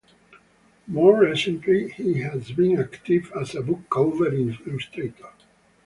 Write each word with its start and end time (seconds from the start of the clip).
More 0.87 1.15
recently, 1.19 1.91
he 1.91 2.21
has 2.21 2.51
been 2.53 2.79
active 2.79 3.31
as 3.39 3.53
a 3.53 3.61
book 3.61 3.81
cover 3.91 4.33
illustrator. 4.33 5.29